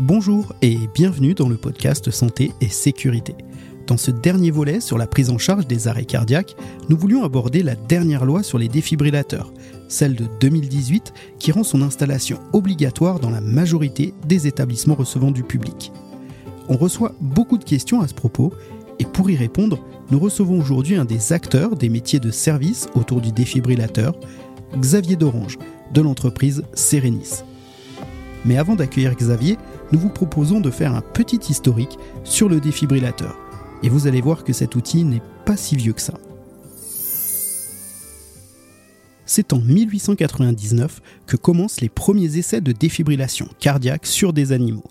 [0.00, 3.34] Bonjour et bienvenue dans le podcast Santé et Sécurité.
[3.88, 6.54] Dans ce dernier volet sur la prise en charge des arrêts cardiaques,
[6.88, 9.52] nous voulions aborder la dernière loi sur les défibrillateurs,
[9.88, 15.42] celle de 2018 qui rend son installation obligatoire dans la majorité des établissements recevant du
[15.42, 15.90] public.
[16.68, 18.52] On reçoit beaucoup de questions à ce propos
[19.00, 19.80] et pour y répondre,
[20.12, 24.14] nous recevons aujourd'hui un des acteurs des métiers de service autour du défibrillateur,
[24.76, 25.58] Xavier Dorange,
[25.92, 27.42] de l'entreprise Serenis.
[28.44, 29.58] Mais avant d'accueillir Xavier,
[29.92, 33.36] nous vous proposons de faire un petit historique sur le défibrillateur.
[33.82, 36.14] Et vous allez voir que cet outil n'est pas si vieux que ça.
[39.24, 44.90] C'est en 1899 que commencent les premiers essais de défibrillation cardiaque sur des animaux.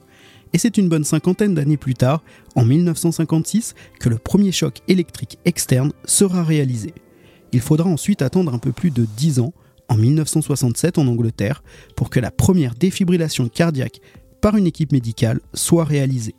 [0.53, 2.23] Et c'est une bonne cinquantaine d'années plus tard,
[2.55, 6.93] en 1956, que le premier choc électrique externe sera réalisé.
[7.51, 9.53] Il faudra ensuite attendre un peu plus de 10 ans,
[9.89, 11.63] en 1967 en Angleterre,
[11.95, 14.01] pour que la première défibrillation cardiaque
[14.41, 16.35] par une équipe médicale soit réalisée.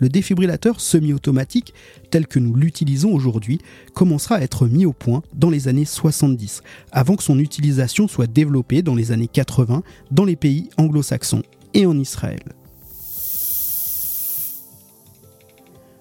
[0.00, 1.74] Le défibrillateur semi-automatique,
[2.10, 3.58] tel que nous l'utilisons aujourd'hui,
[3.94, 8.28] commencera à être mis au point dans les années 70, avant que son utilisation soit
[8.28, 9.82] développée dans les années 80
[10.12, 11.42] dans les pays anglo-saxons
[11.74, 12.42] et en Israël.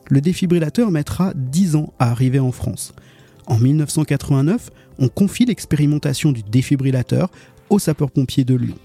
[0.10, 2.94] Le défibrillateur mettra 10 ans à arriver en France.
[3.46, 7.30] En 1989, on confie l'expérimentation du défibrillateur
[7.70, 8.78] aux sapeurs-pompiers de Lyon.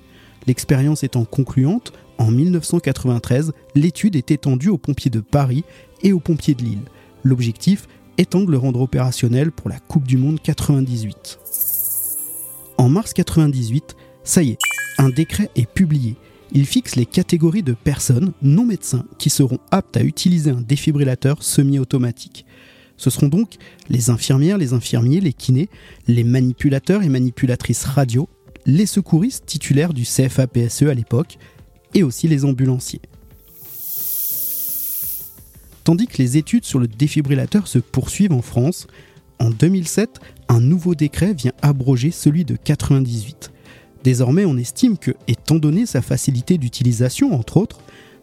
[0.46, 5.64] L'expérience étant concluante, en 1993, l'étude est étendue aux pompiers de Paris
[6.02, 6.82] et aux pompiers de Lille.
[7.24, 7.86] L'objectif
[8.18, 11.38] étant de le rendre opérationnel pour la Coupe du Monde 98.
[12.78, 14.58] En mars 98, ça y est,
[14.98, 16.16] un décret est publié.
[16.52, 21.42] Il fixe les catégories de personnes non médecins qui seront aptes à utiliser un défibrillateur
[21.42, 22.44] semi-automatique.
[22.96, 23.54] Ce seront donc
[23.88, 25.70] les infirmières, les infirmiers, les kinés,
[26.08, 28.28] les manipulateurs et manipulatrices radio
[28.66, 31.38] les secouristes titulaires du CFA-PSE à l'époque,
[31.94, 33.02] et aussi les ambulanciers.
[35.84, 38.86] Tandis que les études sur le défibrillateur se poursuivent en France,
[39.40, 43.50] en 2007, un nouveau décret vient abroger celui de 98.
[44.04, 47.80] Désormais, on estime que, étant donné sa facilité d'utilisation, entre autres,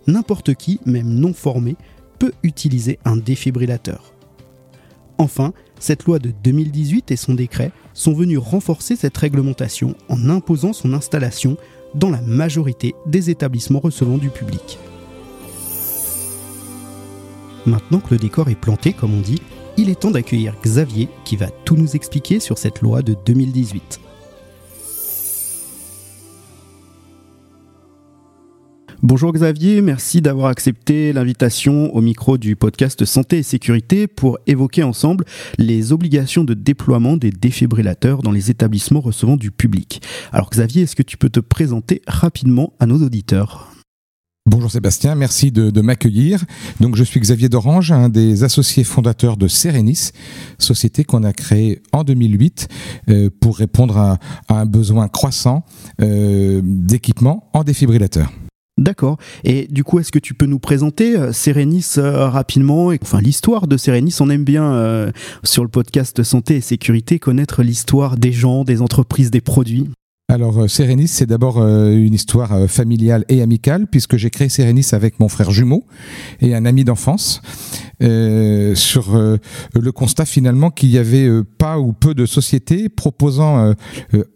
[0.07, 1.75] n'importe qui, même non formé,
[2.19, 4.13] peut utiliser un défibrillateur.
[5.19, 10.71] Enfin, cette loi de 2018 et son décret sont venus renforcer cette réglementation en imposant
[10.71, 11.57] son installation
[11.93, 14.79] dans la majorité des établissements recevant du public.
[17.65, 19.41] Maintenant que le décor est planté, comme on dit,
[19.75, 23.99] il est temps d'accueillir Xavier qui va tout nous expliquer sur cette loi de 2018.
[29.09, 34.83] Bonjour Xavier, merci d'avoir accepté l'invitation au micro du podcast Santé et Sécurité pour évoquer
[34.83, 35.25] ensemble
[35.57, 40.03] les obligations de déploiement des défibrillateurs dans les établissements recevant du public.
[40.31, 43.71] Alors Xavier, est-ce que tu peux te présenter rapidement à nos auditeurs?
[44.45, 46.45] Bonjour Sébastien, merci de, m'accueillir.
[46.79, 50.11] Donc je suis Xavier Dorange, un des associés fondateurs de Serenis,
[50.59, 52.67] société qu'on a créée en 2008
[53.09, 55.65] euh, pour répondre à, un besoin croissant
[55.99, 58.31] euh, d'équipement en défibrillateur.
[58.79, 59.17] D'accord.
[59.43, 63.19] Et du coup, est-ce que tu peux nous présenter euh, Serenis euh, rapidement et, Enfin,
[63.19, 65.11] l'histoire de Serenis, on aime bien euh,
[65.43, 69.89] sur le podcast Santé et Sécurité connaître l'histoire des gens, des entreprises, des produits.
[70.29, 75.27] Alors Serenis, c'est d'abord une histoire familiale et amicale puisque j'ai créé Serenis avec mon
[75.27, 75.85] frère jumeau
[76.39, 77.41] et un ami d'enfance
[77.99, 83.73] sur le constat finalement qu'il n'y avait pas ou peu de sociétés proposant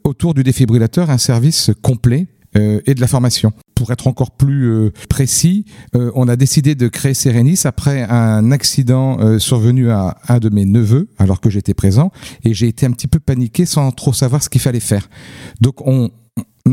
[0.03, 2.25] autour du défibrillateur un service complet
[2.55, 5.65] et de la formation pour être encore plus euh, précis,
[5.95, 10.49] euh, on a décidé de créer Serenis après un accident euh, survenu à un de
[10.49, 12.11] mes neveux, alors que j'étais présent,
[12.43, 15.09] et j'ai été un petit peu paniqué sans trop savoir ce qu'il fallait faire.
[15.61, 16.11] Donc on,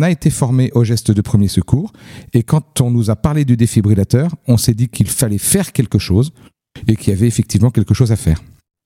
[0.01, 1.93] a été formé au geste de premier secours,
[2.33, 5.99] et quand on nous a parlé du défibrillateur, on s'est dit qu'il fallait faire quelque
[5.99, 6.33] chose,
[6.87, 8.41] et qu'il y avait effectivement quelque chose à faire.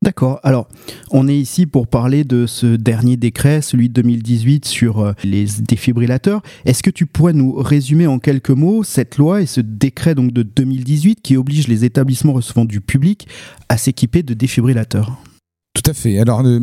[0.04, 0.38] D'accord.
[0.42, 0.68] Alors,
[1.10, 5.46] on est ici pour parler de ce dernier décret, celui de 2018 sur euh, les
[5.66, 6.42] défibrillateurs.
[6.66, 10.30] Est-ce que tu pourrais nous résumer en quelques mots cette loi et ce décret donc
[10.30, 13.26] de 2018 qui oblige les établissements recevant du public
[13.70, 15.16] à s'équiper de défibrillateurs?
[15.72, 16.18] Tout à fait.
[16.18, 16.58] Alors, euh,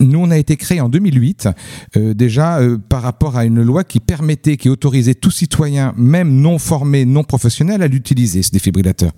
[0.00, 1.50] nous, on a été créé en 2008,
[1.98, 6.58] euh, déjà par rapport à une loi qui permettait, qui autorisait tout citoyen, même non
[6.58, 9.12] formé, non professionnel, à l'utiliser, ce défibrillateur.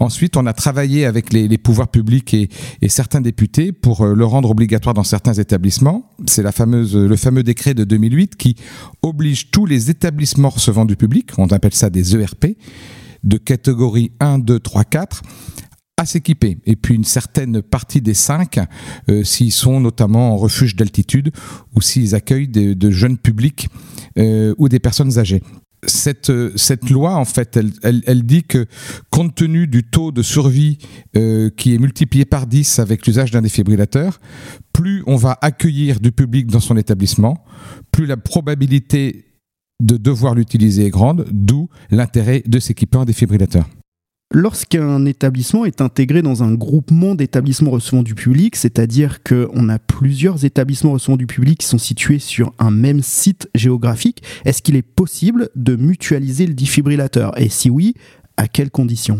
[0.00, 2.48] Ensuite, on a travaillé avec les, pouvoirs publics et,
[2.88, 6.10] certains députés pour euh, le rendre obligatoire dans certains établissements.
[6.26, 8.56] C'est le fameux décret de 2008 qui
[9.02, 12.56] oblige tous les établissements recevant du public, on appelle ça des ERP,
[13.24, 15.22] de catégorie 1, 2, 3, 4,
[15.98, 16.56] à s'équiper.
[16.64, 18.58] Et puis une certaine partie des cinq,
[19.10, 21.30] euh, s'ils sont notamment en refuge d'altitude
[21.74, 23.68] ou s'ils accueillent de, jeunes publics
[24.18, 25.42] euh, ou des personnes âgées.
[25.86, 28.66] Cette, cette loi, en fait, elle, elle, dit que
[29.10, 30.78] compte tenu du taux de survie
[31.16, 34.20] euh, qui est multiplié par 10 avec l'usage d'un défibrillateur,
[34.72, 37.44] plus on va accueillir du public dans son établissement,
[37.90, 39.26] plus la probabilité
[39.80, 43.66] de devoir l'utiliser est grande, d'où l'intérêt de s'équiper en défibrillateur.
[44.32, 50.44] Lorsqu'un établissement est intégré dans un groupement d'établissements recevant du public, c'est-à-dire qu'on a plusieurs
[50.44, 54.82] établissements recevant du public qui sont situés sur un même site géographique, est-ce qu'il est
[54.82, 57.36] possible de mutualiser le défibrillateur?
[57.40, 57.94] Et si oui,
[58.36, 59.16] à quelles conditions?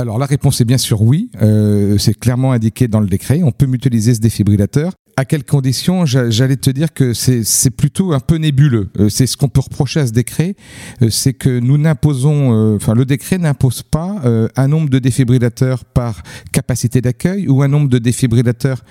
[0.00, 3.52] Alors la réponse est bien sûr oui, euh, c'est clairement indiqué dans le décret, on
[3.52, 4.92] peut mutualiser ce défibrillateur.
[5.18, 8.88] À quelles conditions J'allais te dire que c'est plutôt un peu nébuleux.
[9.00, 10.54] Euh, c'est ce qu'on peut reprocher à ce décret,
[11.02, 14.22] euh, c'est que nous n'imposons, enfin le décret n'impose pas
[14.54, 16.22] un nombre de défibrillateurs par
[16.52, 18.84] capacité d'accueil ou un nombre de défibrillateurs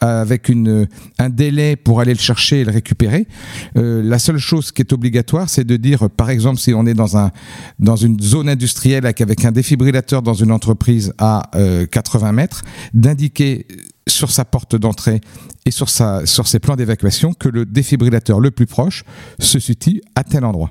[0.00, 0.86] avec une,
[1.18, 3.26] un délai pour aller le chercher et le récupérer.
[3.76, 6.94] Euh, la seule chose qui est obligatoire, c'est de dire, par exemple, si on est
[6.94, 7.30] dans, un,
[7.78, 11.50] dans une zone industrielle avec, un défibrillateur dans une entreprise à
[11.90, 12.62] 80 euh, mètres,
[12.94, 13.66] d'indiquer
[14.08, 15.20] sur sa porte d'entrée
[15.66, 19.04] et sur, sa, sur ses plans d'évacuation que le défibrillateur le plus proche
[19.38, 20.70] se situe à tel endroit.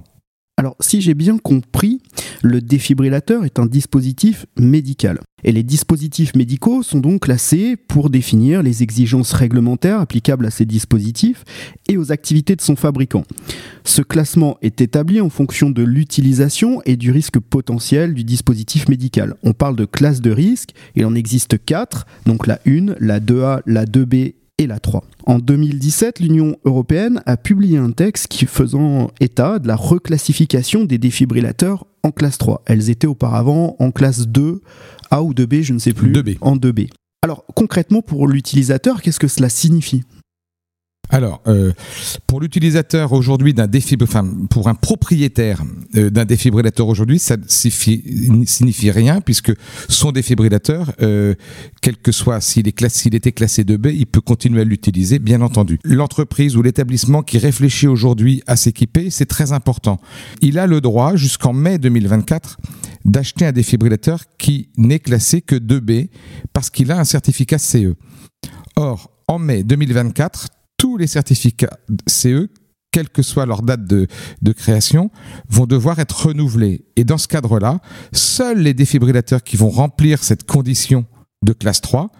[0.60, 2.02] Alors, si j'ai bien compris,
[2.42, 5.20] le défibrillateur est un dispositif médical.
[5.44, 10.66] Et les dispositifs médicaux sont donc classés pour définir les exigences réglementaires applicables à ces
[10.66, 11.44] dispositifs
[11.88, 13.22] et aux activités de son fabricant.
[13.84, 19.36] Ce classement est établi en fonction de l'utilisation et du risque potentiel du dispositif médical.
[19.44, 23.62] On parle de classe de risque, il en existe quatre, donc la 1, la 2A,
[23.68, 25.04] la 2B et la 3.
[25.26, 30.98] En 2017, l'Union européenne a publié un texte qui faisant état de la reclassification des
[30.98, 32.64] défibrillateurs en classe 3.
[32.66, 34.62] Elles étaient auparavant en classe 2,
[35.12, 36.12] A ou 2B, je ne sais plus.
[36.12, 36.38] 2B.
[36.42, 36.90] En 2B.
[37.24, 40.04] Alors concrètement pour l'utilisateur, qu'est-ce que cela signifie?
[41.10, 41.72] Alors, euh,
[42.26, 45.64] pour l'utilisateur aujourd'hui d'un défibrillateur, enfin, pour un propriétaire
[45.96, 49.54] euh, d'un défibrillateur aujourd'hui, ça ne signifie, rien puisque
[49.88, 51.34] son défibrillateur, euh,
[51.82, 55.80] quel que soit s'il s'il était classé 2B, il peut continuer à l'utiliser, bien entendu.
[55.86, 60.00] L'entreprise ou l'établissement qui réfléchit aujourd'hui à s'équiper, c'est très important.
[60.42, 62.58] Il a le droit jusqu'en mai 2024
[63.06, 66.10] d'acheter un défibrillateur qui n'est classé que 2B
[66.52, 67.94] parce qu'il a un certificat CE.
[68.76, 71.78] Or, en mai 2024, tous les certificats
[72.08, 72.50] CE,
[72.92, 74.08] quelle que soit leur date de,
[74.54, 75.12] création,
[75.50, 76.86] vont devoir être renouvelés.
[76.96, 77.80] Et dans ce cadre-là,
[78.14, 81.06] seuls les défibrillateurs qui vont remplir cette condition
[81.44, 82.12] de classe 3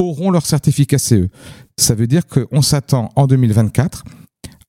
[0.00, 1.28] auront leur certificat CE.
[1.76, 4.04] Ça veut dire qu'on s'attend en 2024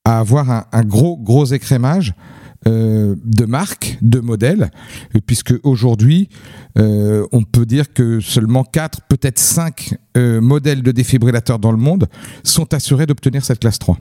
[0.05, 2.13] à avoir un, gros, gros écrémage
[2.67, 4.69] euh, de marques, de modèles,
[5.25, 6.27] puisque aujourd'hui,
[6.77, 11.77] euh, on peut dire que seulement 4, peut-être 5 euh, modèles de défibrillateurs dans le
[11.77, 12.07] monde
[12.43, 13.97] sont assurés d'obtenir cette classe 3.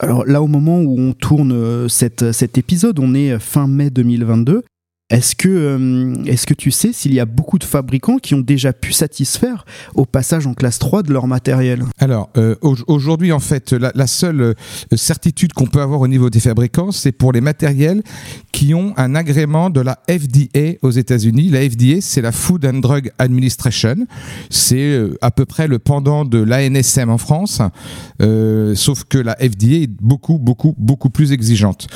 [0.00, 2.22] Alors là, au moment où on tourne cet
[2.56, 4.62] épisode, on est fin mai 2022.
[5.10, 8.40] Est-ce que, euh, est-ce que tu sais s'il y a beaucoup de fabricants qui ont
[8.40, 9.64] déjà pu satisfaire
[9.94, 11.82] au passage en classe 3 de leur matériel?
[11.98, 14.54] Alors, euh, aujourd'hui, en fait, la, seule euh,
[14.94, 18.02] certitude qu'on peut avoir au niveau des fabricants, c'est pour les matériels
[18.52, 21.48] qui ont un agrément de la FDA aux États-Unis.
[21.48, 24.06] La FDA, c'est la Food and Drug Administration.
[24.50, 27.62] C'est à peu près le pendant de l'ANSM en France,
[28.74, 31.86] sauf que la FDA est beaucoup, beaucoup, beaucoup plus exigeante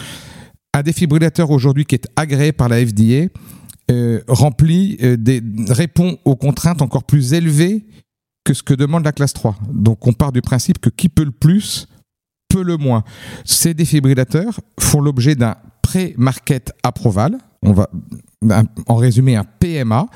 [0.75, 3.29] un défibrillateur aujourd'hui qui est agréé par la FDA
[3.91, 7.85] euh, remplit euh, des, répond aux contraintes encore plus élevées
[8.45, 9.57] que ce que demande la classe 3.
[9.73, 11.89] Donc on part du principe que qui peut le plus
[12.49, 13.03] peut le moins.
[13.45, 17.39] Ces défibrillateurs font l'objet d'un pré-market approval.
[17.63, 17.91] On va
[18.87, 20.07] en résumé un PMA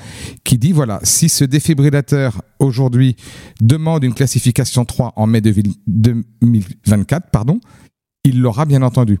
[0.43, 3.15] qui dit voilà, si ce défibrillateur aujourd'hui
[3.61, 7.59] demande une classification 3 en mai 2024, pardon,
[8.23, 9.19] il l'aura bien entendu.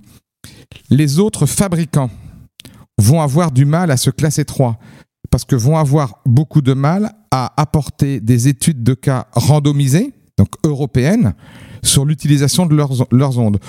[0.89, 2.09] Les autres fabricants
[2.97, 4.79] vont avoir du mal à se classer 3
[5.29, 10.49] parce que vont avoir beaucoup de mal à apporter des études de cas randomisées, donc
[10.63, 11.33] européennes,
[11.83, 13.59] sur l'utilisation de leurs, ondes.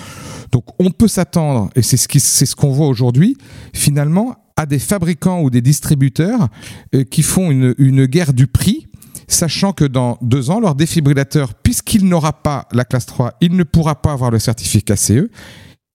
[0.52, 3.36] Donc on peut s'attendre, et c'est ce qu'on voit aujourd'hui,
[3.74, 6.48] finalement, à des fabricants ou des distributeurs
[6.94, 8.86] euh, qui font une, une guerre du prix
[9.28, 13.62] sachant que dans deux ans, leur défibrillateur, puisqu'il n'aura pas la classe 3, il ne
[13.62, 15.30] pourra pas avoir le certificat CE,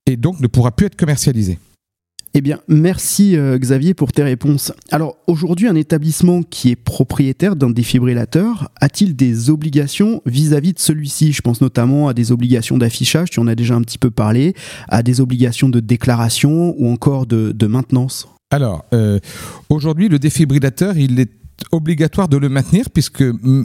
[0.06, 1.60] et donc ne pourra plus être commercialisé.
[2.36, 4.74] Eh bien, merci euh, Xavier pour tes réponses.
[4.90, 11.32] Alors, aujourd'hui, un établissement qui est propriétaire d'un défibrillateur a-t-il des obligations vis-à-vis de celui-ci?
[11.32, 14.56] Je pense notamment à des obligations d'affichage, tu en as déjà un petit peu parlé,
[14.88, 18.28] à des obligations de déclaration ou encore de, maintenance.
[18.50, 19.20] Alors, euh,
[19.70, 21.32] aujourd'hui, le défibrillateur, il est
[21.72, 23.24] obligatoire de le maintenir puisque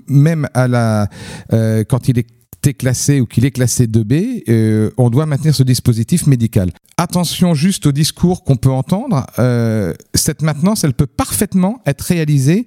[0.08, 1.08] même à la,
[1.54, 2.37] euh, quand il est
[2.74, 6.70] classé ou qu'il est classé 2B, euh, on doit maintenir ce dispositif médical.
[6.96, 9.26] Attention juste au discours qu'on peut entendre.
[9.38, 12.66] Euh, cette maintenance, elle peut parfaitement être réalisée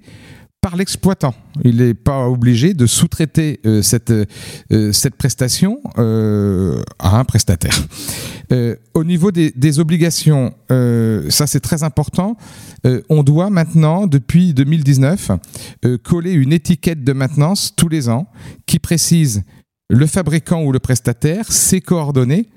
[0.60, 1.34] par l'exploitant.
[1.64, 4.12] Il n'est pas obligé de sous-traiter euh, cette,
[4.92, 7.76] cette prestation à un prestataire.
[8.94, 12.36] au niveau des obligations, ça c'est très important,
[13.08, 15.32] on doit maintenant, depuis 2019,
[16.04, 18.28] coller une étiquette de maintenance tous les ans
[18.66, 19.42] qui précise
[19.88, 22.48] le fabricant ou le prestataire, ses coordonnées,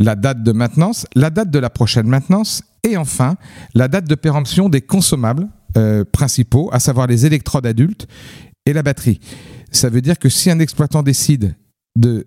[0.00, 3.36] la date de maintenance, la date de la prochaine maintenance et enfin
[3.74, 8.06] la date de péremption des consommables euh, principaux, à savoir les électrodes adultes
[8.66, 9.20] et la batterie.
[9.70, 11.56] Ça veut dire que si un exploitant décide
[11.96, 12.26] de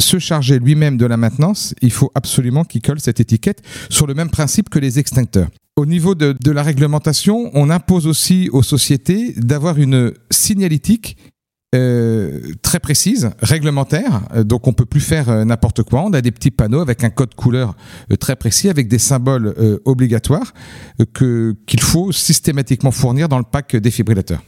[0.00, 4.14] se charger lui-même de la maintenance, il faut absolument qu'il colle cette étiquette sur le
[4.14, 5.48] même principe que les extincteurs.
[5.76, 11.16] Au niveau de, de la réglementation, on impose aussi aux sociétés d'avoir une signalétique
[11.74, 16.02] euh, très précise, réglementaire, euh, donc on peut plus faire euh, n'importe quoi.
[16.02, 17.74] On a des petits panneaux avec un code couleur
[18.20, 19.54] très précis, avec des symboles
[19.84, 20.52] obligatoires
[21.12, 24.42] que qu'il faut systématiquement fournir dans le pack défibrillateur.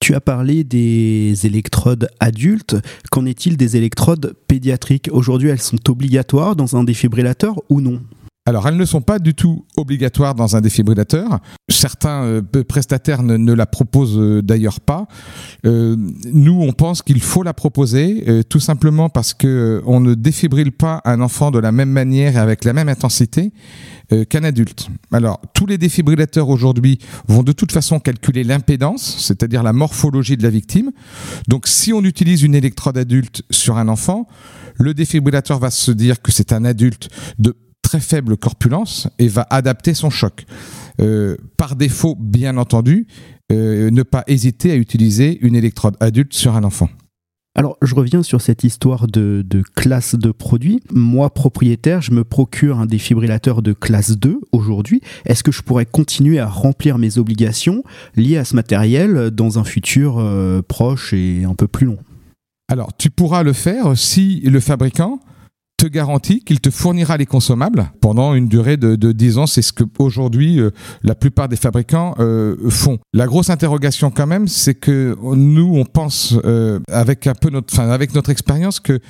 [0.00, 2.76] Tu as parlé des électrodes adultes.
[3.10, 5.08] Qu'en est-il des électrodes pédiatriques?
[5.12, 8.00] Aujourd'hui, elles sont obligatoires dans un défibrillateur ou non?
[8.44, 11.38] Alors, elles ne sont pas du tout obligatoires dans un défibrillateur.
[11.68, 15.06] Certains euh, prestataires ne, la proposent euh, d'ailleurs pas.
[15.64, 20.72] Euh, nous, on pense qu'il faut la proposer, tout simplement parce que on ne défibrille
[20.72, 23.52] pas un enfant de la même manière et avec la même intensité
[24.28, 24.88] qu'un adulte.
[25.12, 30.42] Alors, tous les défibrillateurs aujourd'hui vont de toute façon calculer l'impédance, c'est-à-dire la morphologie de
[30.42, 30.90] la victime.
[31.48, 34.26] Donc, si on utilise une électrode adulte sur un enfant,
[34.76, 37.08] le défibrillateur va se dire que c'est un adulte
[37.38, 40.46] de très faible corpulence et va adapter son choc.
[41.00, 43.06] Euh, par défaut, bien entendu,
[43.50, 46.88] euh, ne pas hésiter à utiliser une électrode adulte sur un enfant.
[47.54, 50.80] Alors, je reviens sur cette histoire de, classe de produits.
[50.90, 55.02] Moi, propriétaire, je me procure un défibrillateur de classe 2 aujourd'hui.
[55.26, 57.84] Est-ce que je pourrais continuer à remplir mes obligations
[58.16, 61.98] liées à ce matériel dans un futur euh, proche et un peu plus long?
[62.68, 65.20] Alors, tu pourras le faire si le fabricant
[65.82, 69.46] te garantit qu'il te fournira les consommables pendant une durée de, de 10 ans.
[69.46, 70.70] C'est ce que aujourd'hui euh,
[71.02, 73.00] la plupart des fabricants euh, font.
[73.12, 77.74] La grosse interrogation quand même, c'est que nous, on pense euh, avec un peu notre,
[77.74, 79.00] enfin, avec notre expérience que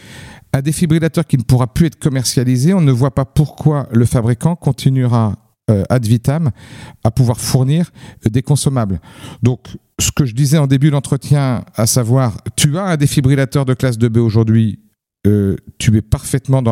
[0.54, 4.56] un défibrillateur qui ne pourra plus être commercialisé, on ne voit pas pourquoi le fabricant
[4.56, 5.34] continuera
[5.88, 6.50] ad vitam
[7.04, 7.90] à pouvoir fournir
[8.28, 9.00] des consommables.
[9.42, 13.72] Donc, ce que je disais en début d'entretien, à savoir, tu as un défibrillateur de
[13.72, 14.78] classe 2B aujourd'hui,
[15.26, 16.62] euh, tu es parfaitement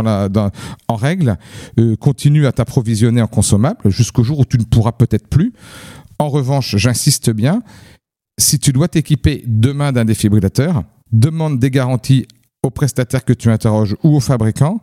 [0.88, 1.38] en règle,
[1.78, 5.52] euh, continue à t'approvisionner en consommable jusqu'au jour où tu ne pourras peut-être plus.
[6.18, 7.62] En revanche, j'insiste bien,
[8.38, 12.26] si tu dois t'équiper demain d'un défibrillateur, demande des garanties
[12.62, 14.82] au prestataire que tu interroges ou au fabricant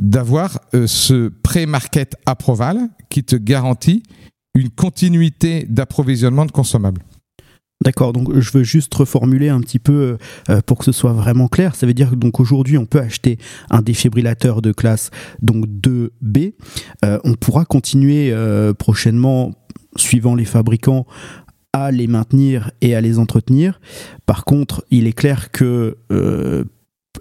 [0.00, 4.02] d'avoir euh, ce pré-market approval qui te garantit
[4.54, 7.02] une continuité d'approvisionnement de consommables.
[7.82, 10.18] D'accord, donc je veux juste reformuler un petit peu
[10.50, 11.74] euh, pour que ce soit vraiment clair.
[11.74, 13.38] Ça veut dire que donc aujourd'hui on peut acheter
[13.70, 15.10] un défibrillateur de classe
[15.40, 16.52] donc 2B.
[17.06, 19.52] Euh, on pourra continuer euh, prochainement,
[19.96, 21.06] suivant les fabricants,
[21.72, 23.80] à les maintenir et à les entretenir.
[24.26, 25.96] Par contre, il est clair que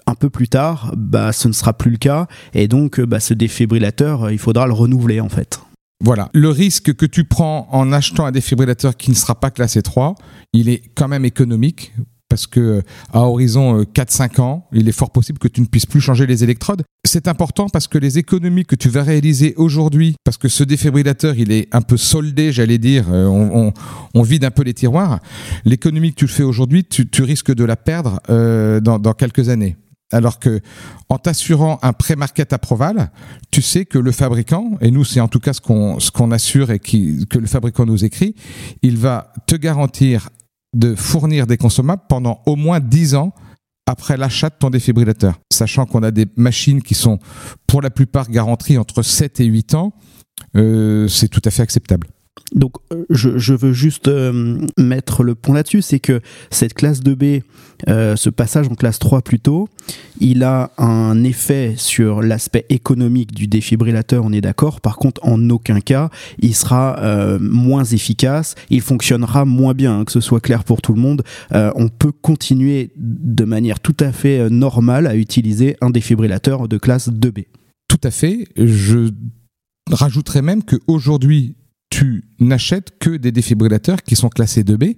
[0.06, 3.34] un peu plus tard, bah, ce ne sera plus le cas et donc bah, ce
[3.34, 5.62] défibrillateur, il faudra le renouveler en fait.
[6.02, 6.30] Voilà.
[6.34, 10.16] Le risque que tu prends en achetant un défibrillateur qui ne sera pas classé 3,
[10.54, 11.94] il est quand même économique
[12.30, 15.66] parce que euh, à horizon 4-5 euh, ans, il est fort possible que tu ne
[15.66, 16.84] puisses plus changer les électrodes.
[17.04, 21.36] C'est important parce que les économies que tu vas réaliser aujourd'hui, parce que ce défibrillateur,
[21.38, 23.72] il est un peu soldé, j'allais dire, euh,
[24.14, 25.20] on, vide un peu les tiroirs,
[25.66, 29.76] l'économie que tu fais aujourd'hui, tu, risques de la perdre dans quelques années.
[30.12, 30.62] Alors que,
[31.10, 33.12] en t'assurant un pré-market approval,
[33.52, 36.32] tu sais que le fabricant, et nous c'est en tout cas ce qu'on ce qu'on
[36.32, 38.36] assure et que le fabricant nous écrit,
[38.82, 40.30] il va te garantir
[40.74, 43.34] de fournir des consommables pendant au moins 10 ans
[43.86, 45.40] après l'achat de ton défibrillateur.
[45.52, 47.20] Sachant qu'on a des machines qui sont
[47.68, 49.94] pour la plupart garanties entre 7 et 8 ans,
[50.56, 52.08] euh, c'est tout à fait acceptable.
[52.56, 57.44] Donc euh, je, veux juste euh, mettre le point là-dessus, c'est que cette classe 2B,
[57.88, 59.70] euh, ce passage en classe 3 plutôt,
[60.20, 64.82] il a un effet sur l'aspect économique du défibrillateur, on est d'accord.
[64.82, 67.00] Par contre, en aucun cas, il sera
[67.40, 71.24] moins efficace, il fonctionnera moins bien, hein, que ce soit clair pour tout le monde.
[71.52, 77.10] on peut continuer de manière tout à fait normale à utiliser un défibrillateur de classe
[77.10, 77.46] 2B.
[77.88, 78.48] Tout à fait.
[78.58, 79.10] Je
[79.90, 81.56] rajouterais même qu'aujourd'hui,
[81.90, 84.98] tu n'achètes que des défibrillateurs qui sont classés 2B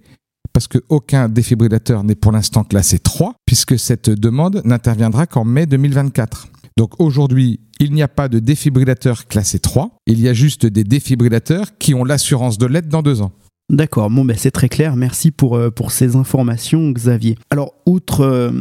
[0.54, 6.48] parce qu'aucun défibrillateur n'est pour l'instant classé 3, puisque cette demande n'interviendra qu'en mai 2024.
[6.78, 10.84] Donc aujourd'hui, il n'y a pas de défibrillateur classé 3, il y a juste des
[10.84, 13.32] défibrillateurs qui ont l'assurance de l'être dans deux ans.
[13.70, 17.38] D'accord, bon ben c'est très clair, merci pour, euh, ces informations Xavier.
[17.50, 18.52] Alors outre euh,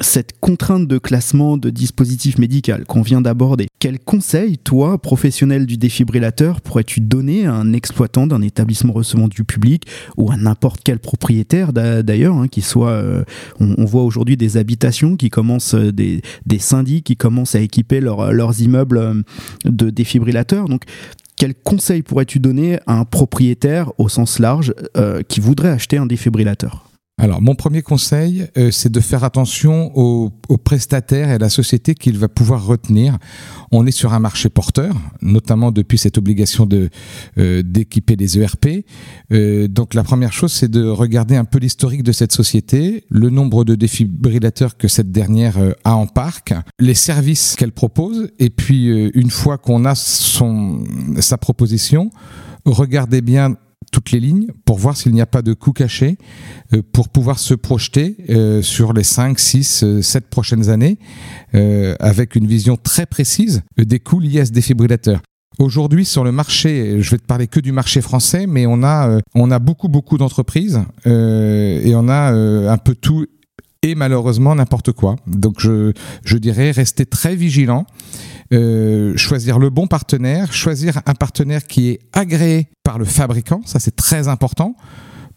[0.00, 5.76] cette contrainte de classement de dispositif médical qu'on vient d'aborder, quel conseil, toi, professionnel du
[5.76, 10.98] défibrillateur, pourrais-tu donner à un exploitant d'un établissement recevant du public ou à n'importe quel
[10.98, 13.24] propriétaire d'ailleurs, hein, qui soit, euh,
[13.60, 16.22] on, voit aujourd'hui des habitations qui commencent, euh, des,
[16.58, 19.22] syndics qui commencent à équiper leurs immeubles euh,
[19.64, 20.68] de défibrillateurs.
[20.68, 20.84] Donc,
[21.36, 24.74] quel conseil pourrais-tu donner à un propriétaire au sens large
[25.26, 26.91] qui voudrait acheter un défibrillateur?
[27.18, 30.30] Alors, mon premier conseil, euh, c'est de faire attention aux,
[30.64, 33.18] prestataires et à la société qu'il va pouvoir retenir.
[33.70, 36.88] On est sur un marché porteur, notamment depuis cette obligation de
[37.38, 38.84] euh, d'équiper les ERP.
[39.30, 43.30] Euh, donc, la première chose, c'est de regarder un peu l'historique de cette société, le
[43.30, 48.86] nombre de défibrillateurs que cette dernière a en parc, les services qu'elle propose, et puis
[48.86, 50.84] une fois qu'on a son
[51.20, 52.10] sa proposition,
[52.64, 53.56] regardez bien
[53.92, 56.18] toutes les lignes pour voir s'il n'y a pas de coûts cachés
[56.72, 60.98] euh, pour pouvoir se projeter euh, sur les 5, 6, 7 prochaines années
[61.54, 65.20] euh, avec une vision très précise des coûts liés à ce défibrillateur.
[65.58, 69.20] Aujourd'hui, sur le marché, je vais te parler que du marché français, mais on a,
[69.34, 73.26] on a beaucoup, beaucoup d'entreprises et on a un peu tout
[73.82, 75.16] et malheureusement n'importe quoi.
[75.26, 75.92] Donc je,
[76.24, 77.84] je dirais rester très vigilant
[78.52, 83.78] euh, choisir le bon partenaire, choisir un partenaire qui est agréé par le fabricant, ça
[83.80, 84.76] c'est très important.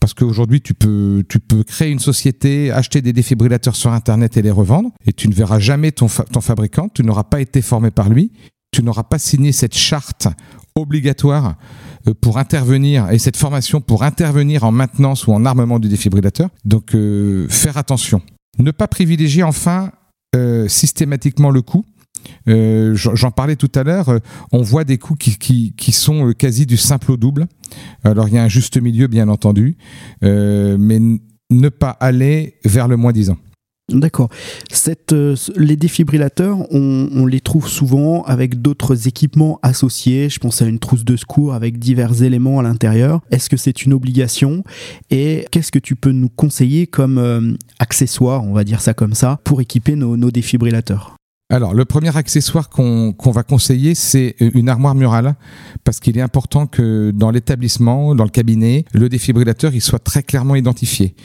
[0.02, 4.42] Parce qu'aujourd'hui, tu peux, tu peux créer une société, acheter des défibrillateurs sur Internet et
[4.42, 7.90] les revendre, et tu ne verras jamais ton, ton fabricant, tu n'auras pas été formé
[7.90, 8.34] par lui,
[8.72, 10.28] tu n'auras pas signé cette charte
[10.76, 11.56] obligatoire
[12.08, 16.50] euh, pour intervenir et cette formation pour intervenir en maintenance ou en armement du défibrillateur.
[16.66, 18.22] Donc, euh, faire attention.
[18.60, 19.92] Ne pas privilégier enfin
[20.68, 21.86] systématiquement le coût.
[22.48, 24.20] Euh, j'en parlais tout à l'heure, euh,
[24.52, 27.48] on voit des coûts qui, qui, sont euh, quasi du simple au double.
[28.04, 29.78] Alors il y a un juste milieu, bien entendu,
[30.22, 31.00] mais
[31.50, 33.38] ne pas aller vers le moins disant.
[33.88, 34.30] D'accord.
[35.58, 40.30] les défibrillateurs, on, les trouve souvent avec d'autres équipements associés.
[40.30, 43.22] Je pense à une trousse de secours avec divers éléments à l'intérieur.
[43.30, 44.64] Est-ce que c'est une obligation?
[45.12, 49.40] Et qu'est-ce que tu peux nous conseiller comme accessoire, on va dire ça comme ça,
[49.44, 51.15] pour équiper nos défibrillateurs?
[51.52, 55.36] Alors, le premier accessoire qu'on va conseiller, c'est une armoire murale,
[55.84, 60.24] parce qu'il est important que dans l'établissement, dans le cabinet, le défibrillateur, il soit très
[60.24, 61.16] clairement identifié.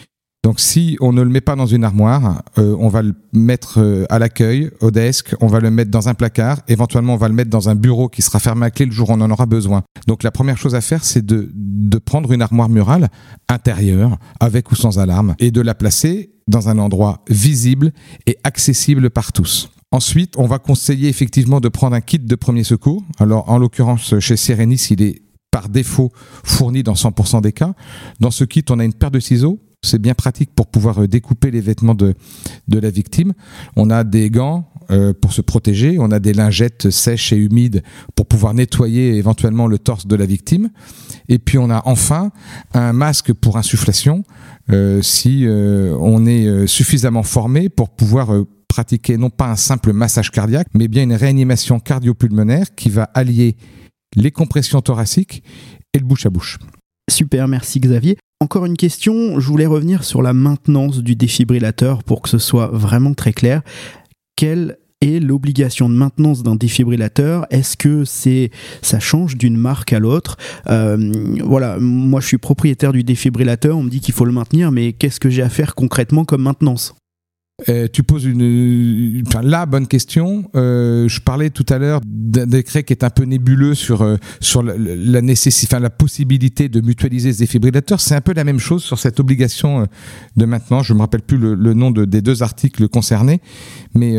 [0.43, 3.79] Donc, si on ne le met pas dans une armoire, euh, on va le mettre
[3.79, 7.29] euh, à l'accueil, au desk, on va le mettre dans un placard, éventuellement on va
[7.29, 9.31] le mettre dans un bureau qui sera fermé à clé le jour où on en
[9.31, 9.83] aura besoin.
[10.07, 13.09] Donc, la première chose à faire, c'est de, de prendre une armoire murale
[13.49, 17.93] intérieure, avec ou sans alarme, et de la placer dans un endroit visible
[18.27, 19.71] et accessible par tous.
[19.93, 23.03] Ensuite, on va conseiller effectivement de prendre un kit de premier secours.
[23.19, 26.13] Alors, en l'occurrence, chez Serenis, il est par défaut
[26.45, 27.75] fourni dans 100% des cas.
[28.21, 29.59] Dans ce kit, on a une paire de ciseaux.
[29.83, 32.15] C'est bien pratique pour pouvoir euh, découper les vêtements de,
[32.69, 33.33] la victime.
[33.77, 35.97] On a des gants euh, pour se protéger.
[35.99, 37.83] On a des lingettes sèches et humides
[38.15, 40.71] pour pouvoir nettoyer éventuellement le torse de la victime.
[41.29, 42.31] Et puis on a enfin
[42.75, 44.23] un masque pour insufflation
[44.71, 48.31] euh, si on est suffisamment formé pour pouvoir
[48.71, 53.57] pratiquer non pas un simple massage cardiaque, mais bien une réanimation cardio-pulmonaire qui va allier
[54.15, 55.43] les compressions thoraciques
[55.93, 56.59] et le bouche à bouche.
[57.11, 58.17] Super, merci Xavier.
[58.41, 62.69] Encore une question, je voulais revenir sur la maintenance du défibrillateur pour que ce soit
[62.73, 63.63] vraiment très clair.
[64.37, 67.47] Quelle est l'obligation de maintenance d'un défibrillateur?
[67.51, 68.51] Est-ce que c'est
[68.83, 70.37] ça change d'une marque à l'autre?
[70.69, 71.13] Euh,
[71.45, 74.93] Voilà, moi je suis propriétaire du défibrillateur, on me dit qu'il faut le maintenir, mais
[74.93, 76.95] qu'est-ce que j'ai à faire concrètement comme maintenance?
[77.69, 80.51] Euh, tu poses une, enfin, la bonne question.
[80.55, 84.17] Euh, je parlais tout à l'heure d'un décret qui est un peu nébuleux sur euh,
[84.41, 88.01] sur la, la nécessité, enfin la possibilité de mutualiser ces défibrillateurs.
[88.01, 89.87] C'est un peu la même chose sur cette obligation
[90.37, 90.87] de maintenance.
[90.87, 93.41] Je me rappelle plus le, nom de, des deux articles concernés,
[93.95, 94.17] mais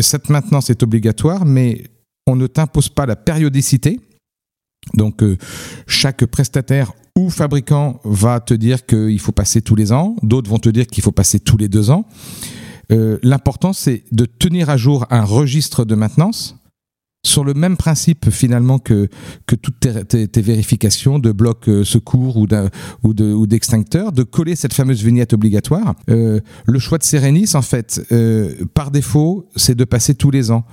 [0.00, 1.84] cette maintenance est obligatoire, mais
[2.26, 4.00] on ne t'impose pas la périodicité.
[4.94, 5.22] Donc
[5.86, 10.58] chaque prestataire ou fabricant va te dire qu'il faut passer tous les ans, d'autres vont
[10.58, 12.06] te dire qu'il faut passer tous les deux ans.
[12.90, 16.56] Euh, l'important, c'est de tenir à jour un registre de maintenance
[17.22, 19.08] sur le même principe finalement que,
[19.46, 22.46] toutes tes, vérifications de blocs euh, secours ou
[23.46, 25.94] d'extincteurs, de, coller cette fameuse vignette obligatoire.
[26.08, 28.00] Euh, le choix de Serenis, en fait,
[28.72, 30.64] par défaut, c'est de passer tous les ans.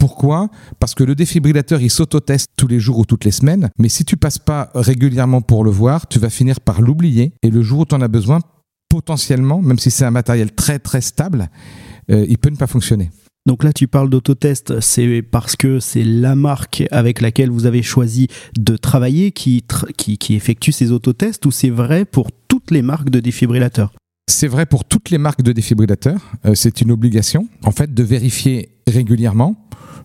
[0.00, 0.48] pourquoi?
[0.80, 4.04] Parce que le défibrillateur, il s'auto-teste tous les jours ou toutes les semaines, mais si
[4.04, 7.80] tu passes pas régulièrement pour le voir, tu vas finir par l'oublier, et le jour
[7.80, 8.40] où tu en as besoin,
[8.90, 11.48] potentiellement, même si c'est un matériel très très stable,
[12.08, 13.10] il peut ne pas fonctionner.
[13.46, 17.82] Donc là, tu parles d'autotest, c'est parce que c'est la marque avec laquelle vous avez
[17.82, 19.64] choisi de travailler qui,
[19.96, 23.92] qui, effectue ces autotests ou c'est vrai pour toutes les marques de défibrillateurs?
[24.30, 26.20] C'est vrai pour toutes les marques de défibrillateurs.
[26.44, 29.56] Euh, c'est une obligation, en fait, de vérifier régulièrement.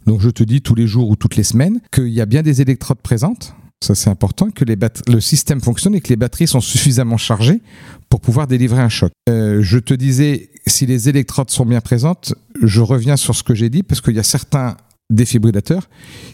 [0.07, 2.41] Donc, je te dis tous les jours ou toutes les semaines qu'il y a bien
[2.41, 3.53] des électrodes présentes.
[3.83, 7.61] Ça, c'est important que le système fonctionne et que les batteries sont suffisamment chargées
[8.09, 9.11] pour pouvoir délivrer un choc.
[9.29, 13.53] Euh, je te disais, si les électrodes sont bien présentes, je reviens sur ce que
[13.53, 14.77] j'ai dit parce qu'il y a certains
[15.11, 15.87] défibrillateurs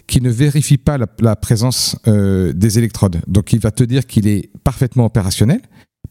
[0.06, 3.20] qui ne vérifient pas la, présence euh, des électrodes.
[3.26, 5.60] Donc il va te dire qu'il est parfaitement opérationnel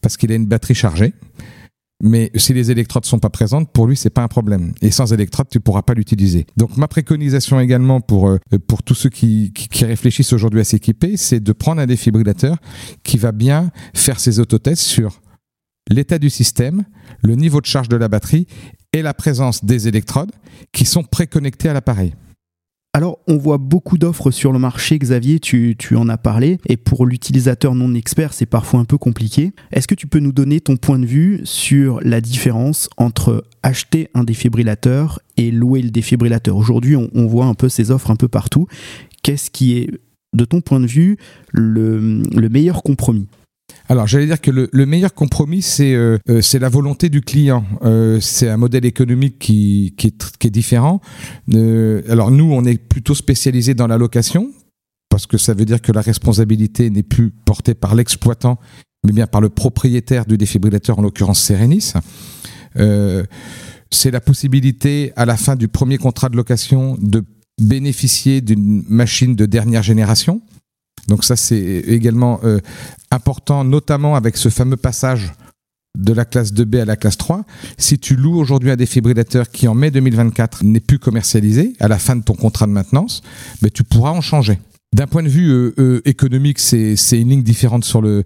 [0.02, 1.14] parce qu'il a une batterie chargée.
[2.02, 4.74] Mais si les électrodes sont pas présentes, pour lui, c'est pas un problème.
[4.82, 6.48] Et sans électrodes, tu pourras pas l'utiliser.
[6.58, 11.16] Donc, ma préconisation également pour, euh, pour tous ceux qui, qui, réfléchissent aujourd'hui à s'équiper,
[11.18, 12.58] c'est de prendre un défibrillateur
[13.04, 15.22] qui va bien faire ses autotests sur
[15.90, 16.84] l'état du système,
[17.24, 18.48] le niveau de charge de la batterie
[18.94, 20.32] et la présence des électrodes
[20.72, 22.14] qui sont préconnectées à l'appareil.
[22.94, 27.06] Alors, on voit beaucoup d'offres sur le marché, Xavier, tu, en as parlé, et pour
[27.06, 29.54] l'utilisateur non expert, c'est parfois un peu compliqué.
[29.72, 34.10] Est-ce que tu peux nous donner ton point de vue sur la différence entre acheter
[34.14, 36.58] un défibrillateur et louer le défibrillateur?
[36.58, 38.68] Aujourd'hui, on, voit un peu ces offres un peu partout.
[39.24, 39.90] Qu'est-ce qui est,
[40.34, 41.16] de ton point de vue,
[41.54, 43.30] le meilleur compromis?
[43.92, 47.66] Alors, j'allais dire que le, meilleur compromis, c'est euh, euh, la volonté du client.
[47.84, 51.02] Euh, c'est un modèle économique qui, qui est, différent.
[52.08, 54.50] alors, nous, on est plutôt spécialisé dans la location,
[55.10, 58.60] parce que ça veut dire que la responsabilité n'est plus portée par l'exploitant,
[59.06, 61.92] mais bien par le propriétaire du défibrillateur, en l'occurrence Serenis.
[63.92, 67.26] c'est la possibilité, à la fin du premier contrat de location, de
[67.62, 70.42] bénéficier d'une machine de dernière génération
[71.08, 72.60] donc ça, c'est également euh,
[73.12, 75.34] important, notamment avec ce fameux passage
[75.98, 77.44] de la classe 2B à la classe 3.
[77.78, 81.98] Si tu loues aujourd'hui un défibrillateur qui en mai 2024 n'est plus commercialisé à la
[81.98, 83.22] fin de ton contrat de maintenance,
[83.62, 84.60] ben, tu pourras en changer.
[84.94, 88.24] D'un point de vue euh, euh, économique, c'est une ligne différente sur le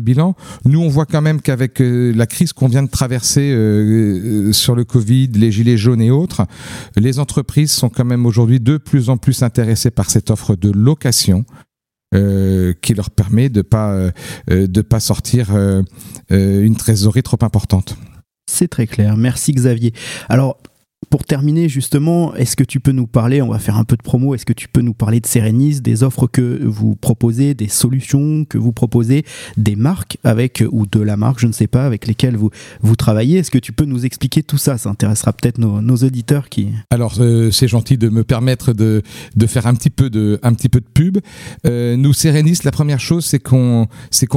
[0.00, 0.36] bilan.
[0.64, 3.50] Nous, on voit quand même qu'avec la crise qu'on vient de traverser
[4.52, 6.46] sur le Covid, les gilets jaunes et autres,
[6.96, 10.70] les entreprises sont quand même aujourd'hui de plus en plus intéressées par cette offre de
[10.70, 11.44] location
[12.14, 14.12] euh, qui leur permet de pas euh,
[14.50, 15.50] euh, de pas sortir
[16.30, 17.96] une trésorerie trop importante.
[18.48, 19.16] C'est très clair.
[19.16, 19.92] Merci Xavier.
[20.28, 20.56] Alors
[21.10, 24.02] pour terminer, justement, est-ce que tu peux nous parler, on va faire un peu de
[24.02, 27.68] promo, est-ce que tu peux nous parler de Serenis, des offres que vous proposez, des
[27.68, 29.24] solutions que vous proposez,
[29.56, 32.96] des marques avec, ou de la marque, je ne sais pas, avec lesquelles vous, vous
[32.96, 33.38] travaillez?
[33.38, 34.78] Est-ce que tu peux nous expliquer tout ça?
[34.78, 36.68] Ça intéressera peut-être nos, auditeurs qui...
[36.90, 39.02] Alors, euh, c'est gentil de me permettre de,
[39.36, 41.18] de, faire un petit peu de, un petit peu de pub.
[41.66, 43.86] Euh, nous, Serenis, la première chose, c'est qu'on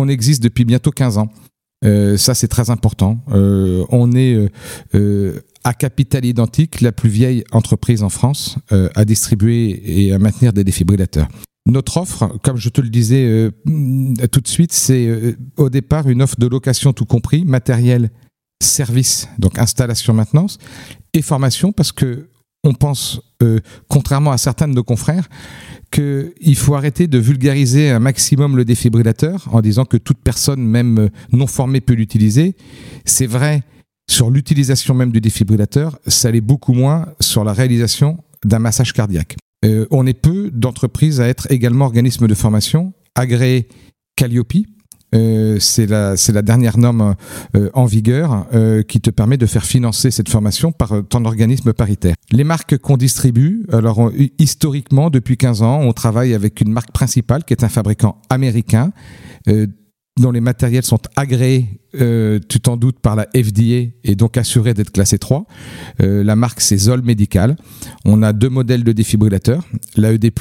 [0.08, 1.30] existe depuis bientôt 15 ans.
[1.86, 3.20] Euh, ça, c'est très important.
[3.28, 4.50] On est
[5.64, 8.58] à capital identique la plus vieille entreprise en France
[8.96, 11.28] à distribuer et à maintenir des défibrillateurs.
[11.66, 13.50] Notre offre, comme je te le disais
[14.32, 18.10] tout de suite, c'est au départ une offre de location tout compris, matériel,
[18.64, 20.58] service, donc installation, maintenance,
[21.14, 22.28] et formation, parce que
[22.64, 23.22] on pense,
[23.88, 25.30] contrairement à certains de nos confrères,
[25.92, 31.10] qu'il faut arrêter de vulgariser un maximum le défibrillateur en disant que toute personne, même
[31.32, 32.56] non formée, peut l'utiliser.
[33.06, 33.64] C'est vrai
[34.10, 39.38] sur l'utilisation même du défibrillateur, ça l'est beaucoup moins sur la réalisation d'un massage cardiaque.
[39.66, 43.68] Euh, on est peu d'entreprises à être également organismes de formation agréés
[44.16, 44.54] Calliope,
[45.16, 47.16] euh, c'est la, la, dernière norme
[47.56, 51.74] euh, en vigueur euh, qui te permet de faire financer cette formation par ton organisme
[51.74, 52.16] paritaire.
[52.32, 57.44] Les marques qu'on distribue, alors historiquement, depuis 15 ans, on travaille avec une marque principale
[57.44, 58.92] qui est un fabricant américain
[60.20, 64.92] dont les matériels sont agréés, tu t'en doutes, par la FDA et donc assurés d'être
[64.92, 65.46] classés 3.
[66.00, 67.56] la marque, c'est Zoll Medical.
[68.06, 69.64] On a deux modèles de défibrillateurs,
[69.96, 70.32] l'AED+,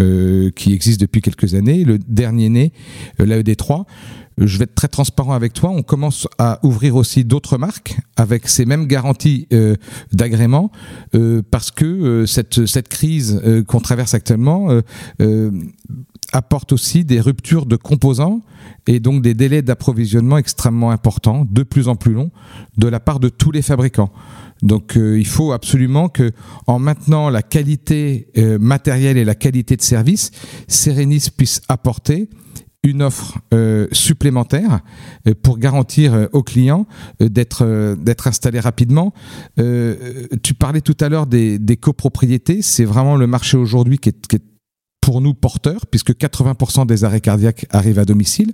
[0.00, 1.82] euh, qui existe depuis quelques années.
[1.82, 2.72] Le dernier né,
[3.20, 3.84] euh, l'AED3.
[4.38, 5.70] Je vais être très transparent avec toi.
[5.70, 9.74] On commence à ouvrir aussi d'autres marques avec ces mêmes garanties euh,
[10.12, 10.70] d'agrément
[11.50, 14.68] parce que cette crise qu'on traverse actuellement
[16.32, 18.42] apporte aussi des ruptures de composants
[18.86, 22.30] et donc des délais d'approvisionnement extrêmement importants, de plus en plus longs,
[22.76, 24.12] de la part de tous les fabricants.
[24.62, 26.32] Donc euh, il faut absolument que,
[26.66, 30.30] en maintenant la qualité euh, matérielle et la qualité de service,
[30.66, 32.28] Serenis puisse apporter
[32.84, 33.38] une offre
[33.90, 34.80] supplémentaire
[35.42, 36.86] pour garantir aux clients
[37.18, 39.12] d'être d'être installés rapidement.
[39.56, 44.42] tu parlais tout à l'heure des, copropriétés, c'est vraiment le marché aujourd'hui qui est
[45.00, 48.52] pour nous porteur, puisque 80% des arrêts cardiaques arrivent à domicile.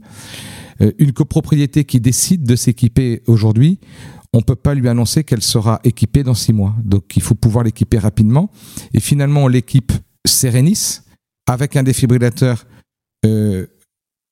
[0.99, 3.79] une copropriété qui décide de s'équiper aujourd'hui,
[4.35, 6.75] on ne peut pas lui annoncer qu'elle sera équipée dans six mois.
[6.83, 8.51] Donc il faut pouvoir l'équiper rapidement.
[8.93, 9.93] Et finalement, on l'équipe
[10.27, 11.01] Serenis
[11.47, 12.67] avec un défibrillateur
[13.25, 13.67] euh,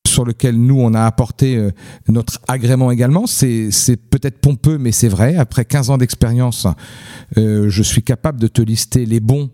[0.07, 1.71] sur lequel nous, on a apporté euh,
[2.09, 3.27] notre agrément également.
[3.29, 3.71] C'est
[4.11, 5.37] peut-être pompeux, mais c'est vrai.
[5.37, 6.67] Après 15 ans d'expérience,
[7.39, 9.51] euh, je suis capable de te lister les bons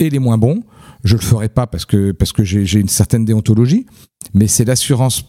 [0.00, 0.64] et les moins bons.
[1.04, 3.86] Je le ferai pas parce que, parce que j'ai une certaine déontologie,
[4.34, 5.24] mais c'est l'assurance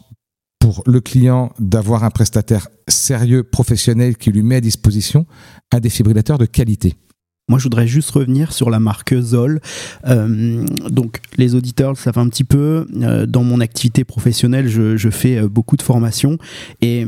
[0.60, 5.26] pour le client d'avoir un prestataire sérieux, professionnel, qui lui met à disposition
[5.72, 6.96] un défibrillateur de qualité.
[7.50, 9.60] Moi, je voudrais juste revenir sur la marque Zoll.
[10.08, 12.88] Euh, donc, les auditeurs le savent un petit peu.
[13.02, 16.38] Euh, dans mon activité professionnelle, je, je fais euh, beaucoup de formations
[16.82, 17.06] et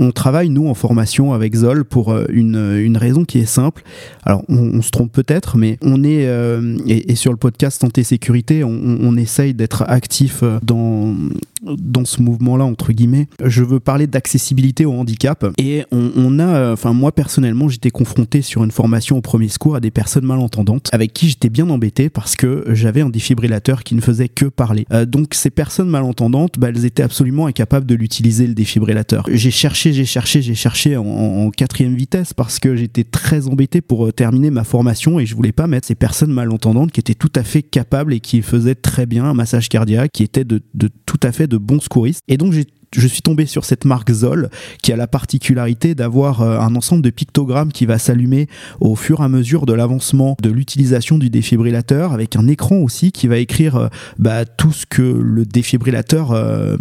[0.00, 3.82] on travaille, nous, en formation avec Zoll pour euh, une, raison qui est simple.
[4.24, 8.64] Alors, on, se trompe peut-être, mais on est, euh, et, sur le podcast Santé Sécurité,
[8.64, 11.14] on, on essaye d'être actif euh, dans,
[11.62, 13.28] dans ce mouvement-là, entre guillemets.
[13.44, 15.46] Je veux parler d'accessibilité au handicap.
[15.58, 19.76] Et on, on a, enfin, moi, personnellement, j'étais confronté sur une formation au premier secours
[19.76, 23.94] à des personnes malentendantes avec qui j'étais bien embêté parce que j'avais un défibrillateur qui
[23.94, 24.86] ne faisait que parler.
[25.06, 29.26] donc, ces personnes malentendantes, bah, elles étaient absolument incapables de l'utiliser, le défibrillateur.
[29.30, 34.06] J'ai cherché j'ai cherché, j'ai cherché en, quatrième vitesse parce que j'étais très embêté pour
[34.06, 37.32] euh, terminer ma formation et je voulais pas mettre ces personnes malentendantes qui étaient tout
[37.34, 40.88] à fait capables et qui faisaient très bien un massage cardiaque, qui étaient de, de
[41.06, 42.22] tout à fait de bons secouristes.
[42.28, 44.50] Et donc j'ai je suis tombé sur cette marque Zoll
[44.82, 48.48] qui a la particularité d'avoir euh, un ensemble de pictogrammes qui va s'allumer
[48.80, 53.12] au fur et à mesure de l'avancement de l'utilisation du défibrillateur avec un écran aussi
[53.12, 56.76] qui va écrire euh, bah, tout ce que le défibrillateur euh,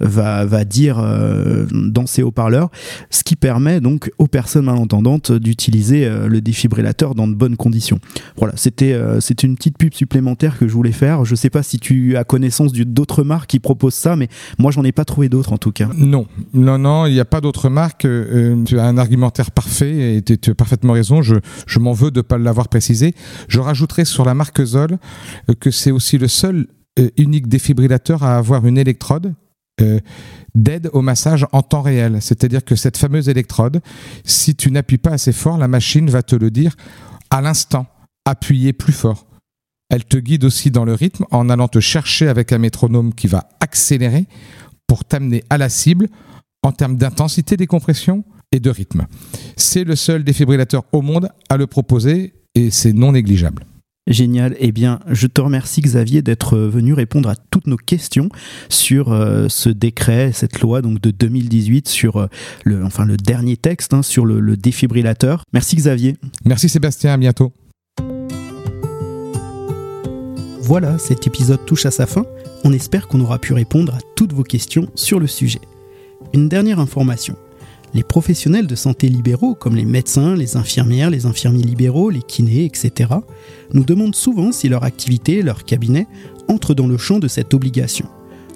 [0.00, 1.02] va, dire
[1.72, 2.70] dans ses haut-parleurs,
[3.10, 7.98] ce qui permet donc aux personnes malentendantes d'utiliser le défibrillateur dans de bonnes conditions.
[8.36, 8.92] Voilà, c'était
[9.42, 11.24] une petite pub supplémentaire que je voulais faire.
[11.24, 14.84] Je sais pas si tu as connaissance d'autres marques qui proposent ça, mais moi j'en
[14.84, 15.88] ai pas trouvé d'autres en tout cas.
[15.96, 18.04] Non, non, non, il n'y a pas d'autre marque.
[18.04, 21.22] Euh, tu as un argumentaire parfait et tu, as parfaitement raison.
[21.22, 23.14] Je, je m'en veux de ne pas l'avoir précisé.
[23.48, 24.98] Je rajouterai sur la marque Zoll
[25.48, 29.34] euh, que c'est aussi le seul euh, unique défibrillateur à avoir une électrode
[30.54, 32.18] d'aide au massage en temps réel.
[32.20, 33.80] C'est-à-dire que cette fameuse électrode,
[34.22, 36.76] si tu n'appuies pas assez fort, la machine va te le dire
[37.30, 37.86] à l'instant.
[38.24, 39.26] Appuyez plus fort.
[39.92, 43.26] Elle te guide aussi dans le rythme en allant te chercher avec un métronome qui
[43.26, 44.24] va accélérer
[44.92, 46.08] pour t'amener à la cible
[46.62, 49.06] en termes d'intensité des compressions et de rythme.
[49.56, 53.64] C'est le seul défibrillateur au monde à le proposer et c'est non négligeable.
[54.06, 54.54] Génial.
[54.58, 58.28] Eh bien, je te remercie Xavier d'être venu répondre à toutes nos questions
[58.68, 62.26] sur euh, ce décret, cette loi donc de 2018 sur euh,
[62.64, 65.44] le, enfin le dernier texte hein, sur le, le défibrillateur.
[65.54, 66.18] Merci Xavier.
[66.44, 67.14] Merci Sébastien.
[67.14, 67.54] À bientôt.
[70.64, 72.24] Voilà, cet épisode touche à sa fin.
[72.62, 75.60] On espère qu'on aura pu répondre à toutes vos questions sur le sujet.
[76.34, 77.34] Une dernière information.
[77.94, 82.64] Les professionnels de santé libéraux, comme les médecins, les infirmières, les infirmiers libéraux, les kinés,
[82.64, 83.10] etc.,
[83.72, 86.06] nous demandent souvent si leur activité, leur cabinet,
[86.46, 88.06] entre dans le champ de cette obligation,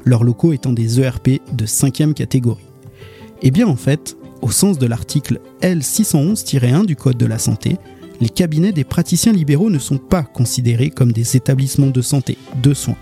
[0.05, 2.62] leurs locaux étant des ERP de 5 catégorie.
[3.42, 7.79] Eh bien en fait, au sens de l'article L611-1 du Code de la santé,
[8.20, 12.74] les cabinets des praticiens libéraux ne sont pas considérés comme des établissements de santé, de
[12.74, 12.96] soins.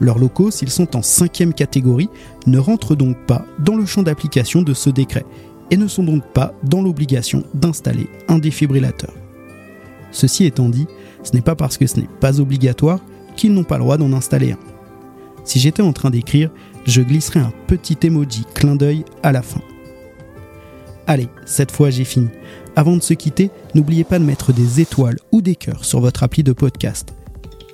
[0.00, 2.10] Leurs locaux, s'ils sont en cinquième catégorie,
[2.46, 5.24] ne rentrent donc pas dans le champ d'application de ce décret
[5.70, 9.12] et ne sont donc pas dans l'obligation d'installer un défibrillateur.
[10.12, 10.86] Ceci étant dit,
[11.22, 13.00] ce n'est pas parce que ce n'est pas obligatoire
[13.36, 14.58] qu'ils n'ont pas le droit d'en installer un.
[15.44, 16.50] Si j'étais en train d'écrire,
[16.86, 19.60] je glisserais un petit emoji clin d'œil à la fin.
[21.06, 22.28] Allez, cette fois j'ai fini.
[22.74, 26.22] Avant de se quitter, n'oubliez pas de mettre des étoiles ou des cœurs sur votre
[26.22, 27.14] appli de podcast.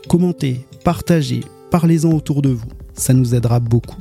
[0.09, 1.40] Commentez, partagez,
[1.71, 3.99] parlez-en autour de vous, ça nous aidera beaucoup.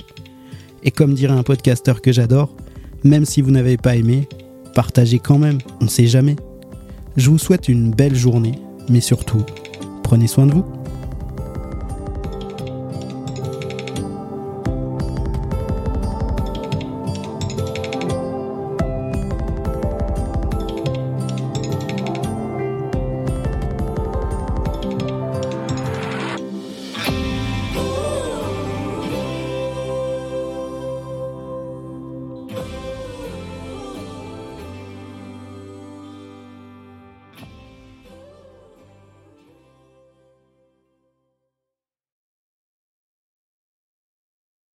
[0.84, 2.56] Et comme dirait un podcasteur que j'adore,
[3.04, 4.28] même si vous n'avez pas aimé,
[4.76, 6.36] partagez quand même, on sait jamais.
[7.16, 9.46] Je vous souhaite une belle journée, mais surtout,
[10.04, 10.66] prenez soin de vous.